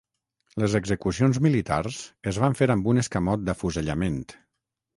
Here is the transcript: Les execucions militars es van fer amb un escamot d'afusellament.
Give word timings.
Les 0.61 0.77
execucions 0.79 1.39
militars 1.47 1.99
es 2.33 2.41
van 2.45 2.57
fer 2.63 2.71
amb 2.77 2.91
un 2.95 3.05
escamot 3.05 3.47
d'afusellament. 3.51 4.21